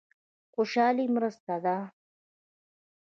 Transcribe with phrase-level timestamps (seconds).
[0.53, 1.77] خوشالي مرسته ده.